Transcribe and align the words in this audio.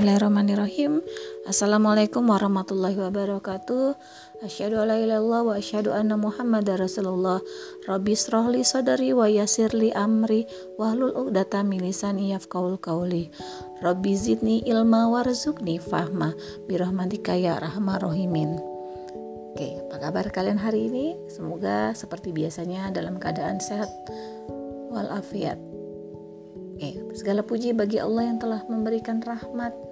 Bismillahirrahmanirrahim. 0.00 1.04
Assalamualaikum 1.44 2.24
warahmatullahi 2.24 2.96
wabarakatuh. 2.96 4.00
Asyhadu 4.40 4.80
alla 4.80 4.96
ilaha 4.96 5.44
wa 5.44 5.52
asyhadu 5.52 5.92
anna 5.92 6.16
Muhammadar 6.16 6.80
Rasulullah. 6.80 7.44
Rabbi 7.84 8.16
srohli 8.16 8.64
sadari 8.64 9.12
wa 9.12 9.28
yasirli 9.28 9.92
amri 9.92 10.48
wahlul 10.80 11.12
'uqdatam 11.12 11.68
min 11.68 11.84
lisani 11.84 12.32
yafqahul 12.32 12.80
qawli. 12.80 13.28
Rabbi 13.84 14.16
zidni 14.16 14.64
ilma 14.64 15.04
warzuqni 15.12 15.76
fahma 15.76 16.32
birahmatika 16.64 17.36
ya 17.36 17.60
rahmar 17.60 18.00
rahimin. 18.00 18.56
Oke, 19.52 19.84
apa 19.84 20.00
kabar 20.00 20.32
kalian 20.32 20.64
hari 20.64 20.88
ini? 20.88 21.12
Semoga 21.28 21.92
seperti 21.92 22.32
biasanya 22.32 22.88
dalam 22.88 23.20
keadaan 23.20 23.60
sehat 23.60 23.92
walafiat. 24.88 25.60
Oke, 26.80 26.96
segala 27.12 27.44
puji 27.44 27.76
bagi 27.76 28.00
Allah 28.00 28.32
yang 28.32 28.40
telah 28.40 28.64
memberikan 28.64 29.20
rahmat, 29.20 29.89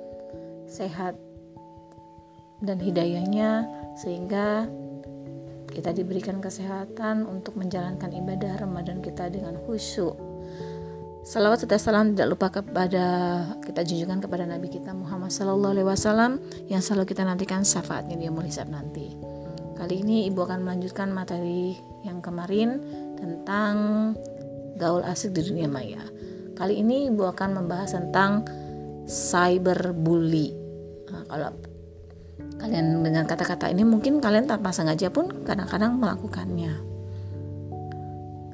sehat, 0.68 1.16
dan 2.60 2.78
hidayahnya 2.78 3.64
sehingga 3.98 4.68
kita 5.68 5.94
diberikan 5.94 6.38
kesehatan 6.38 7.24
untuk 7.24 7.56
menjalankan 7.56 8.10
ibadah 8.12 8.60
Ramadan 8.60 9.00
kita 9.00 9.32
dengan 9.32 9.56
khusyuk. 9.64 10.16
Salawat 11.28 11.60
serta 11.60 11.76
salam 11.76 12.16
tidak 12.16 12.28
lupa 12.32 12.48
kepada 12.48 13.06
kita 13.60 13.84
junjungan 13.84 14.24
kepada 14.24 14.48
Nabi 14.48 14.72
kita 14.72 14.96
Muhammad 14.96 15.28
Sallallahu 15.28 15.76
Alaihi 15.76 15.88
Wasallam 15.88 16.40
yang 16.72 16.80
selalu 16.80 17.12
kita 17.12 17.20
nantikan 17.26 17.68
syafaatnya 17.68 18.16
dia 18.16 18.32
mulisab 18.32 18.72
nanti. 18.72 19.12
Kali 19.76 20.02
ini 20.02 20.24
ibu 20.26 20.40
akan 20.40 20.64
melanjutkan 20.64 21.12
materi 21.12 21.76
yang 22.02 22.24
kemarin 22.24 22.80
tentang 23.20 23.74
gaul 24.78 25.02
asik 25.04 25.34
di 25.34 25.42
dunia 25.42 25.66
maya. 25.66 26.00
Kali 26.54 26.82
ini 26.82 27.06
Ibu 27.06 27.22
akan 27.22 27.62
membahas 27.62 27.94
tentang 27.94 28.42
cyberbully. 29.08 30.52
Nah, 31.08 31.24
kalau 31.24 31.50
kalian 32.60 33.00
dengan 33.00 33.24
kata-kata 33.24 33.72
ini 33.72 33.82
mungkin 33.88 34.20
kalian 34.20 34.44
tanpa 34.44 34.70
sengaja 34.76 35.08
pun 35.08 35.32
kadang-kadang 35.48 35.96
melakukannya. 35.96 36.76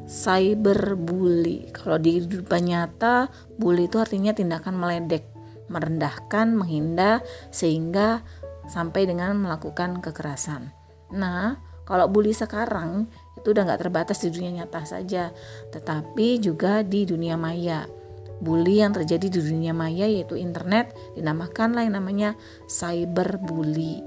Cyberbully. 0.06 1.74
Kalau 1.74 1.98
di 1.98 2.22
kehidupan 2.22 2.62
nyata, 2.70 3.26
bully 3.58 3.90
itu 3.90 3.98
artinya 3.98 4.30
tindakan 4.30 4.78
meledek, 4.78 5.26
merendahkan, 5.66 6.54
menghina 6.54 7.24
sehingga 7.50 8.22
sampai 8.70 9.10
dengan 9.10 9.34
melakukan 9.40 9.98
kekerasan. 10.04 10.70
Nah, 11.16 11.58
kalau 11.88 12.06
bully 12.08 12.36
sekarang 12.36 13.08
itu 13.36 13.52
udah 13.52 13.64
nggak 13.64 13.80
terbatas 13.80 14.22
di 14.24 14.28
dunia 14.30 14.62
nyata 14.62 14.84
saja, 14.84 15.32
tetapi 15.72 16.38
juga 16.38 16.84
di 16.84 17.08
dunia 17.08 17.34
maya. 17.40 18.03
Bully 18.42 18.82
yang 18.82 18.94
terjadi 18.94 19.30
di 19.30 19.40
dunia 19.40 19.70
maya 19.70 20.06
yaitu 20.08 20.34
internet 20.34 20.94
dinamakanlah 21.14 21.86
yang 21.86 21.98
namanya 21.98 22.30
cyberbully. 22.66 24.02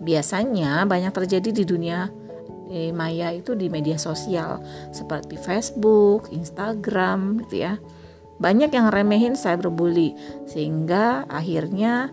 Biasanya 0.00 0.88
banyak 0.88 1.12
terjadi 1.12 1.50
di 1.52 1.64
dunia 1.68 2.08
eh, 2.72 2.90
maya 2.90 3.34
itu 3.34 3.54
di 3.54 3.68
media 3.68 4.00
sosial 4.00 4.62
seperti 4.90 5.36
Facebook, 5.38 6.32
Instagram 6.32 7.44
gitu 7.46 7.66
ya. 7.66 7.78
Banyak 8.40 8.72
yang 8.72 8.88
remehin 8.88 9.36
cyberbully 9.36 10.16
sehingga 10.48 11.28
akhirnya 11.28 12.08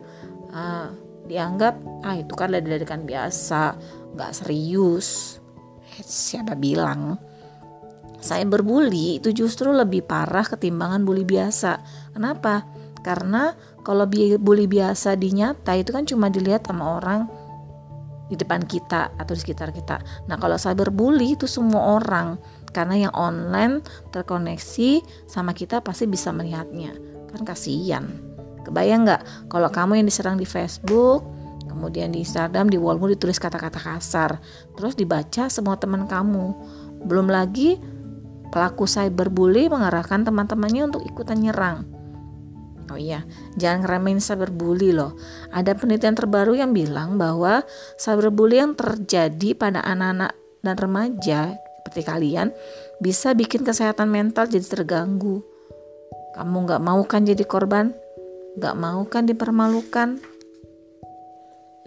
uh, 0.52 0.92
dianggap 1.24 1.80
ah 2.04 2.20
itu 2.20 2.36
kan 2.36 2.52
ledakan 2.52 3.08
biasa, 3.08 3.80
nggak 4.12 4.32
serius 4.36 5.40
siapa 6.04 6.54
bilang 6.54 7.18
saya 8.28 8.44
berbuli 8.44 9.24
itu 9.24 9.32
justru 9.32 9.72
lebih 9.72 10.04
parah 10.04 10.44
ketimbangan 10.44 11.08
bully 11.08 11.24
biasa. 11.24 11.80
Kenapa? 12.12 12.68
Karena 13.00 13.56
kalau 13.88 14.04
bully 14.44 14.68
biasa 14.68 15.16
dinyata 15.16 15.80
itu 15.80 15.96
kan 15.96 16.04
cuma 16.04 16.28
dilihat 16.28 16.68
sama 16.68 17.00
orang 17.00 17.24
di 18.28 18.36
depan 18.36 18.68
kita 18.68 19.16
atau 19.16 19.32
di 19.32 19.40
sekitar 19.40 19.72
kita. 19.72 20.04
Nah, 20.28 20.36
kalau 20.36 20.60
saya 20.60 20.76
berbuli 20.76 21.40
itu 21.40 21.48
semua 21.48 21.96
orang 21.96 22.36
karena 22.76 23.08
yang 23.08 23.14
online 23.16 23.80
terkoneksi 24.12 25.00
sama 25.32 25.56
kita 25.56 25.80
pasti 25.80 26.04
bisa 26.04 26.36
melihatnya. 26.36 26.92
Kan 27.32 27.48
kasihan. 27.48 28.04
Kebayang 28.68 29.08
nggak 29.08 29.48
kalau 29.48 29.72
kamu 29.72 30.04
yang 30.04 30.08
diserang 30.12 30.36
di 30.36 30.44
Facebook, 30.44 31.24
kemudian 31.78 32.10
di 32.10 32.26
Instagram 32.26 32.74
di 32.74 32.82
wallmu 32.82 33.14
ditulis 33.14 33.38
kata-kata 33.38 33.78
kasar 33.78 34.42
terus 34.74 34.98
dibaca 34.98 35.46
semua 35.52 35.78
teman 35.78 36.10
kamu 36.10 36.58
belum 37.06 37.30
lagi 37.30 37.78
pelaku 38.50 38.88
cyberbully 38.88 39.68
mengarahkan 39.68 40.24
teman-temannya 40.24 40.90
untuk 40.92 41.04
ikutan 41.04 41.40
nyerang 41.40 41.98
Oh 42.88 42.96
iya, 42.96 43.28
jangan 43.60 43.84
ngeremehin 43.84 44.24
cyberbully 44.24 44.96
loh. 44.96 45.20
Ada 45.52 45.76
penelitian 45.76 46.16
terbaru 46.16 46.56
yang 46.56 46.72
bilang 46.72 47.20
bahwa 47.20 47.68
cyberbully 48.00 48.64
yang 48.64 48.80
terjadi 48.80 49.60
pada 49.60 49.84
anak-anak 49.84 50.32
dan 50.64 50.76
remaja 50.80 51.42
seperti 51.84 52.02
kalian 52.08 52.48
bisa 53.04 53.36
bikin 53.36 53.68
kesehatan 53.68 54.08
mental 54.08 54.48
jadi 54.48 54.64
terganggu. 54.64 55.44
Kamu 56.40 56.58
nggak 56.64 56.82
mau 56.84 57.04
kan 57.04 57.28
jadi 57.28 57.44
korban? 57.44 57.92
Nggak 58.56 58.76
mau 58.80 59.04
kan 59.08 59.28
dipermalukan? 59.28 60.10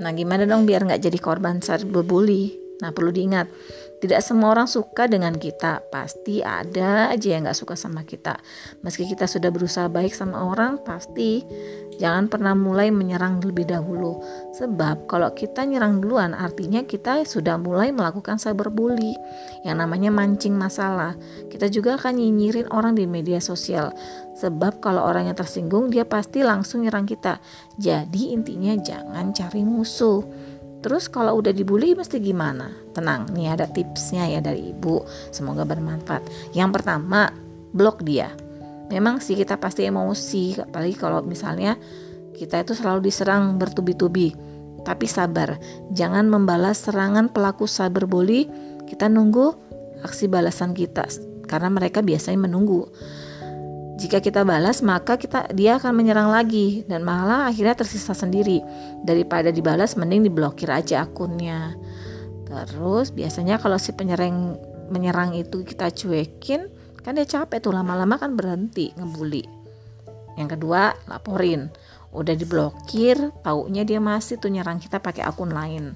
Nah, 0.01 0.11
gimana 0.17 0.45
dong 0.49 0.65
biar 0.65 0.85
nggak 0.85 1.01
jadi 1.01 1.19
korban 1.21 1.65
cyberbully? 1.65 2.57
Nah, 2.81 2.93
perlu 2.93 3.13
diingat, 3.13 3.49
tidak 4.01 4.25
semua 4.25 4.57
orang 4.57 4.65
suka 4.65 5.05
dengan 5.05 5.37
kita. 5.37 5.85
Pasti 5.93 6.41
ada 6.41 7.13
aja 7.13 7.29
yang 7.37 7.45
nggak 7.45 7.55
suka 7.55 7.77
sama 7.77 8.03
kita. 8.09 8.41
Meski 8.81 9.05
kita 9.05 9.29
sudah 9.29 9.53
berusaha 9.53 9.93
baik 9.93 10.17
sama 10.17 10.41
orang, 10.41 10.81
pasti 10.81 11.45
jangan 12.01 12.33
pernah 12.33 12.57
mulai 12.57 12.89
menyerang 12.89 13.45
lebih 13.45 13.69
dahulu. 13.69 14.25
Sebab 14.57 15.05
kalau 15.05 15.29
kita 15.37 15.69
nyerang 15.69 16.01
duluan, 16.01 16.33
artinya 16.33 16.81
kita 16.81 17.29
sudah 17.29 17.61
mulai 17.61 17.93
melakukan 17.93 18.41
cyberbully. 18.41 19.13
Yang 19.69 19.77
namanya 19.77 20.09
mancing 20.09 20.57
masalah. 20.57 21.13
Kita 21.53 21.69
juga 21.69 22.01
akan 22.01 22.17
nyinyirin 22.17 22.73
orang 22.73 22.97
di 22.97 23.05
media 23.05 23.37
sosial. 23.39 23.93
Sebab 24.41 24.81
kalau 24.81 25.05
orang 25.05 25.29
yang 25.29 25.37
tersinggung, 25.37 25.93
dia 25.93 26.09
pasti 26.09 26.41
langsung 26.41 26.89
nyerang 26.89 27.05
kita. 27.05 27.37
Jadi 27.77 28.33
intinya 28.33 28.73
jangan 28.81 29.37
cari 29.37 29.61
musuh 29.61 30.25
Terus 30.81 31.13
kalau 31.13 31.45
udah 31.45 31.53
dibully 31.53 31.93
mesti 31.93 32.17
gimana? 32.17 32.73
Tenang, 32.91 33.31
nih 33.31 33.55
ada 33.55 33.71
tipsnya 33.71 34.27
ya 34.27 34.43
dari 34.43 34.75
ibu. 34.75 35.03
Semoga 35.31 35.63
bermanfaat. 35.63 36.55
Yang 36.55 36.71
pertama, 36.81 37.31
blok 37.71 38.03
dia. 38.03 38.35
Memang 38.91 39.23
sih 39.23 39.39
kita 39.39 39.55
pasti 39.63 39.87
emosi, 39.87 40.59
apalagi 40.59 40.99
kalau 40.99 41.23
misalnya 41.23 41.79
kita 42.35 42.67
itu 42.67 42.75
selalu 42.75 43.07
diserang 43.07 43.55
bertubi-tubi. 43.61 44.35
Tapi 44.83 45.07
sabar, 45.07 45.61
jangan 45.95 46.27
membalas 46.27 46.83
serangan 46.83 47.31
pelaku 47.31 47.71
cyberbully. 47.71 48.51
Kita 48.89 49.07
nunggu 49.07 49.55
aksi 50.03 50.27
balasan 50.27 50.75
kita 50.75 51.07
karena 51.47 51.69
mereka 51.71 52.01
biasanya 52.03 52.49
menunggu. 52.49 52.89
Jika 54.01 54.25
kita 54.25 54.49
balas, 54.49 54.81
maka 54.81 55.21
kita 55.21 55.53
dia 55.53 55.77
akan 55.77 55.93
menyerang 55.93 56.33
lagi 56.33 56.89
dan 56.89 57.05
malah 57.05 57.53
akhirnya 57.53 57.77
tersisa 57.77 58.17
sendiri. 58.17 58.65
Daripada 59.05 59.53
dibalas, 59.53 59.93
mending 59.93 60.33
diblokir 60.33 60.73
aja 60.73 61.05
akunnya. 61.05 61.77
Terus 62.51 63.15
biasanya 63.15 63.63
kalau 63.63 63.79
si 63.79 63.95
penyerang 63.95 64.59
menyerang 64.91 65.39
itu 65.39 65.63
kita 65.63 65.95
cuekin, 65.95 66.67
kan 67.01 67.15
dia 67.15 67.25
capek 67.25 67.63
tuh 67.63 67.71
lama-lama 67.71 68.19
kan 68.19 68.35
berhenti 68.35 68.91
ngebully. 68.99 69.47
Yang 70.35 70.59
kedua, 70.59 70.93
laporin. 71.07 71.71
Udah 72.11 72.35
diblokir, 72.35 73.31
taunya 73.47 73.87
dia 73.87 74.03
masih 74.03 74.43
tuh 74.43 74.51
nyerang 74.51 74.83
kita 74.83 74.99
pakai 74.99 75.23
akun 75.23 75.55
lain. 75.55 75.95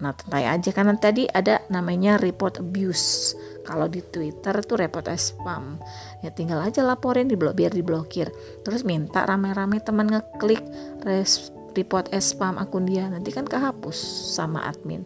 Nah, 0.00 0.16
tentai 0.16 0.48
aja 0.48 0.72
karena 0.72 0.96
tadi 0.96 1.28
ada 1.28 1.60
namanya 1.68 2.16
report 2.16 2.58
abuse. 2.58 3.36
Kalau 3.62 3.86
di 3.86 4.00
Twitter 4.00 4.56
tuh 4.64 4.80
report 4.80 5.12
spam. 5.14 5.76
Ya 6.24 6.32
tinggal 6.32 6.64
aja 6.64 6.80
laporin 6.80 7.28
di 7.28 7.36
biar 7.36 7.70
diblokir. 7.70 8.32
Terus 8.64 8.82
minta 8.82 9.28
rame-rame 9.28 9.78
teman 9.84 10.08
ngeklik 10.08 10.64
res, 11.04 11.52
report 11.76 12.08
spam 12.18 12.56
akun 12.56 12.88
dia. 12.88 13.06
Nanti 13.12 13.30
kan 13.30 13.44
kehapus 13.44 13.94
sama 14.34 14.64
admin. 14.64 15.04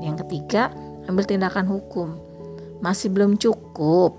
Yang 0.00 0.26
ketiga, 0.26 0.72
ambil 1.08 1.24
tindakan 1.24 1.66
hukum. 1.68 2.16
Masih 2.84 3.08
belum 3.08 3.40
cukup. 3.40 4.16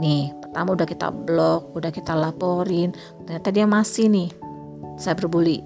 Nih, 0.00 0.32
pertama 0.40 0.76
udah 0.76 0.88
kita 0.88 1.08
blok, 1.12 1.72
udah 1.76 1.92
kita 1.92 2.12
laporin. 2.16 2.92
Ternyata 3.24 3.48
dia 3.52 3.66
masih 3.68 4.08
nih 4.12 4.28
cyberbully. 5.00 5.64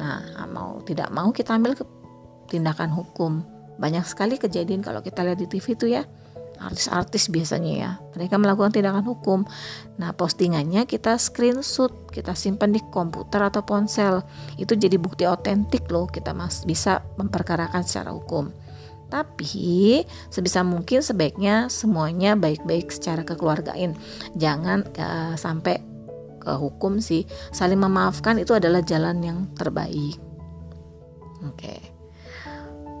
Nah, 0.00 0.48
mau 0.50 0.80
tidak 0.82 1.12
mau 1.12 1.30
kita 1.30 1.54
ambil 1.54 1.76
ke 1.78 1.84
tindakan 2.50 2.90
hukum. 2.90 3.46
Banyak 3.78 4.04
sekali 4.04 4.36
kejadian 4.36 4.82
kalau 4.82 5.00
kita 5.00 5.22
lihat 5.22 5.38
di 5.38 5.46
TV 5.48 5.72
itu 5.72 5.86
ya, 5.88 6.04
artis-artis 6.60 7.32
biasanya 7.32 7.72
ya, 7.72 7.90
mereka 8.12 8.36
melakukan 8.36 8.76
tindakan 8.76 9.04
hukum. 9.04 9.48
Nah, 9.96 10.12
postingannya 10.12 10.84
kita 10.84 11.16
screenshot, 11.16 12.12
kita 12.12 12.36
simpan 12.36 12.76
di 12.76 12.84
komputer 12.92 13.40
atau 13.40 13.64
ponsel. 13.64 14.20
Itu 14.60 14.76
jadi 14.76 15.00
bukti 15.00 15.24
otentik 15.24 15.88
loh, 15.88 16.04
kita 16.06 16.36
mas 16.36 16.68
bisa 16.68 17.00
memperkarakan 17.16 17.80
secara 17.80 18.12
hukum. 18.12 18.52
Tapi 19.10 20.04
sebisa 20.30 20.62
mungkin 20.62 21.02
sebaiknya 21.02 21.66
semuanya 21.66 22.38
baik-baik 22.38 22.94
secara 22.94 23.26
kekeluargaan. 23.26 23.98
Jangan 24.38 24.86
uh, 24.94 25.34
sampai 25.34 25.90
ke 26.40 26.52
hukum 26.56 26.98
sih 27.04 27.28
saling 27.52 27.76
memaafkan 27.76 28.40
itu 28.40 28.56
adalah 28.56 28.80
jalan 28.80 29.20
yang 29.20 29.38
terbaik 29.54 30.16
oke 31.44 31.76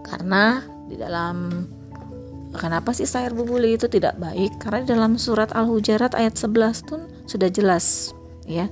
karena 0.04 0.60
di 0.86 1.00
dalam 1.00 1.64
kenapa 2.56 2.90
sih 2.96 3.06
sayur 3.06 3.34
bubuli 3.36 3.78
itu 3.78 3.86
tidak 3.86 4.18
baik 4.18 4.58
karena 4.58 4.82
dalam 4.86 5.20
surat 5.20 5.50
al-hujarat 5.54 6.14
ayat 6.18 6.34
11 6.34 6.88
pun 6.88 7.00
sudah 7.26 7.50
jelas 7.50 8.10
ya 8.48 8.66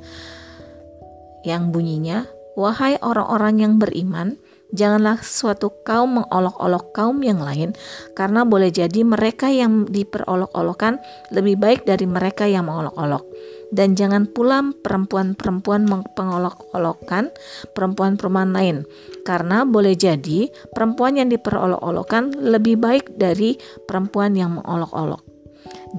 yang 1.46 1.70
bunyinya 1.70 2.26
wahai 2.58 2.98
orang-orang 2.98 3.62
yang 3.62 3.74
beriman 3.78 4.40
Janganlah 4.68 5.24
suatu 5.24 5.72
kaum 5.80 6.20
mengolok-olok 6.20 6.92
kaum 6.92 7.24
yang 7.24 7.40
lain, 7.40 7.72
karena 8.12 8.44
boleh 8.44 8.68
jadi 8.68 9.00
mereka 9.00 9.48
yang 9.48 9.88
diperolok-olokan 9.88 11.00
lebih 11.32 11.56
baik 11.56 11.88
dari 11.88 12.04
mereka 12.04 12.44
yang 12.44 12.68
mengolok-olok. 12.68 13.24
Dan 13.68 13.92
jangan 13.92 14.24
pula 14.24 14.64
perempuan-perempuan 14.80 15.84
mengolok-olokkan 15.84 17.28
perempuan-perempuan 17.76 18.56
lain, 18.56 18.88
karena 19.28 19.68
boleh 19.68 19.92
jadi 19.92 20.48
perempuan 20.72 21.20
yang 21.20 21.28
diperolok-olokkan 21.28 22.32
lebih 22.32 22.80
baik 22.80 23.20
dari 23.20 23.60
perempuan 23.84 24.32
yang 24.32 24.56
mengolok-olok. 24.56 25.20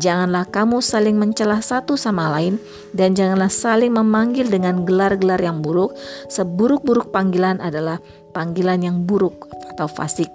Janganlah 0.02 0.50
kamu 0.50 0.82
saling 0.82 1.18
mencela 1.18 1.62
satu 1.62 1.94
sama 1.94 2.30
lain, 2.34 2.58
dan 2.94 3.14
janganlah 3.14 3.54
saling 3.54 3.94
memanggil 3.94 4.50
dengan 4.50 4.86
gelar-gelar 4.86 5.42
yang 5.42 5.62
buruk. 5.62 5.94
Seburuk-buruk 6.30 7.14
panggilan 7.14 7.62
adalah 7.62 8.02
panggilan 8.34 8.82
yang 8.82 9.06
buruk 9.06 9.50
atau 9.74 9.86
fasik. 9.86 10.30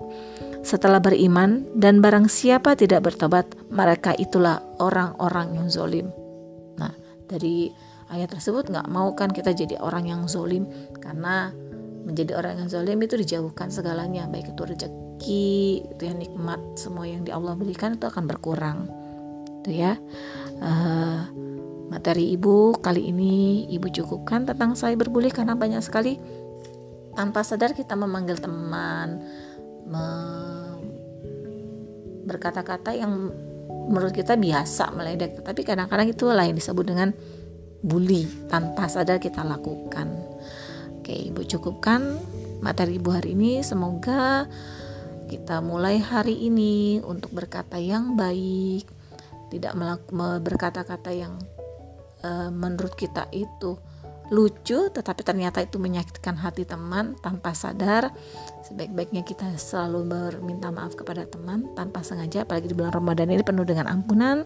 Setelah 0.62 1.02
beriman, 1.02 1.66
dan 1.74 1.98
barang 1.98 2.30
siapa 2.30 2.78
tidak 2.78 3.10
bertobat, 3.10 3.46
mereka 3.74 4.14
itulah 4.16 4.62
orang-orang 4.78 5.54
yang 5.58 5.68
zolim. 5.68 6.23
Dari 7.24 7.72
ayat 8.12 8.32
tersebut 8.36 8.68
nggak 8.68 8.88
mau 8.92 9.12
kan 9.16 9.32
kita 9.32 9.56
jadi 9.56 9.80
orang 9.80 10.08
yang 10.08 10.22
zolim, 10.28 10.68
karena 11.00 11.50
menjadi 12.04 12.36
orang 12.36 12.60
yang 12.60 12.68
zolim 12.68 13.00
itu 13.00 13.16
dijauhkan 13.16 13.72
segalanya, 13.72 14.28
baik 14.28 14.52
itu 14.52 14.62
rezeki, 14.62 15.88
itu 15.96 16.02
yang 16.04 16.20
nikmat, 16.20 16.60
semua 16.76 17.08
yang 17.08 17.24
di 17.24 17.32
Allah 17.32 17.56
berikan 17.56 17.96
itu 17.96 18.04
akan 18.04 18.28
berkurang. 18.28 18.92
Gitu 19.64 19.80
ya. 19.80 19.96
Uh, 20.60 21.24
materi 21.88 22.32
ibu 22.32 22.76
kali 22.80 23.08
ini 23.08 23.64
ibu 23.72 23.88
cukupkan 23.88 24.44
tentang 24.44 24.76
saya 24.76 24.96
berbuli 25.00 25.32
karena 25.32 25.56
banyak 25.56 25.80
sekali. 25.80 26.20
Tanpa 27.14 27.46
sadar 27.46 27.72
kita 27.72 27.96
memanggil 27.96 28.36
teman 28.42 29.22
me 29.88 30.04
berkata-kata 32.24 32.96
yang 32.96 33.30
menurut 33.88 34.12
kita 34.16 34.34
biasa 34.38 34.92
meledek. 34.92 35.44
Tapi 35.44 35.60
kadang-kadang 35.62 36.08
itu 36.10 36.28
lain 36.30 36.56
disebut 36.56 36.84
dengan 36.84 37.10
bully 37.84 38.24
tanpa 38.48 38.88
sadar 38.88 39.20
kita 39.20 39.44
lakukan. 39.44 40.08
Oke 41.00 41.12
ibu 41.12 41.44
cukupkan 41.44 42.16
materi 42.64 42.96
ibu 42.96 43.12
hari 43.12 43.36
ini. 43.36 43.60
Semoga 43.60 44.48
kita 45.28 45.60
mulai 45.60 46.00
hari 46.00 46.48
ini 46.48 47.00
untuk 47.04 47.32
berkata 47.32 47.76
yang 47.76 48.16
baik 48.16 48.88
tidak 49.52 49.76
berkata-kata 50.42 51.10
yang 51.14 51.38
uh, 52.26 52.50
menurut 52.50 52.98
kita 52.98 53.28
itu 53.30 53.78
lucu 54.34 54.90
tetapi 54.90 55.22
ternyata 55.22 55.62
itu 55.62 55.78
menyakitkan 55.78 56.34
hati 56.34 56.66
teman 56.66 57.14
tanpa 57.22 57.54
sadar. 57.54 58.10
Sebaik-baiknya 58.66 59.22
kita 59.22 59.46
selalu 59.54 60.10
berminta 60.10 60.74
maaf 60.74 60.98
kepada 60.98 61.22
teman 61.28 61.70
tanpa 61.78 62.02
sengaja 62.02 62.42
apalagi 62.42 62.66
di 62.66 62.74
bulan 62.74 62.90
Ramadan 62.90 63.30
ini 63.30 63.46
penuh 63.46 63.62
dengan 63.62 63.86
ampunan. 63.86 64.42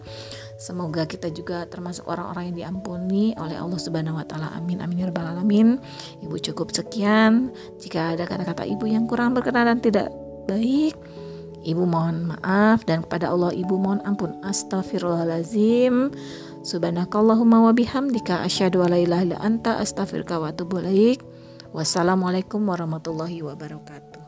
Semoga 0.61 1.09
kita 1.09 1.33
juga 1.33 1.65
termasuk 1.65 2.05
orang-orang 2.05 2.53
yang 2.53 2.57
diampuni 2.67 3.33
oleh 3.41 3.57
Allah 3.57 3.79
Subhanahu 3.81 4.21
wa 4.21 4.25
taala. 4.29 4.53
Amin 4.53 4.85
amin 4.85 5.01
ya 5.01 5.05
rabbal 5.09 5.33
alamin. 5.33 5.81
Ibu 6.21 6.37
cukup 6.37 6.69
sekian. 6.69 7.49
Jika 7.81 8.13
ada 8.13 8.29
kata-kata 8.29 8.69
ibu 8.69 8.85
yang 8.85 9.09
kurang 9.09 9.33
berkenan 9.33 9.73
dan 9.73 9.79
tidak 9.81 10.07
baik 10.45 10.93
Ibu 11.63 11.83
mohon 11.83 12.31
maaf. 12.31 12.87
Dan 12.87 13.03
kepada 13.03 13.31
Allah 13.31 13.51
ibu 13.51 13.75
mohon 13.75 13.99
ampun. 14.07 14.39
Astaghfirullahalazim. 14.43 16.11
Subhanakallahumma 16.59 17.63
wa 17.63 17.71
bihamdika 17.71 18.43
asyhadu 18.43 18.83
an 18.83 18.91
la 18.91 18.99
ilaha 18.99 19.23
illa 19.23 19.37
anta 19.39 19.79
astaghfiruka 19.79 20.43
wa 20.43 20.51
atubu 20.51 20.83
ilaik. 20.83 21.23
Wassalamualaikum 21.71 22.67
warahmatullahi 22.67 23.39
wabarakatuh. 23.39 24.18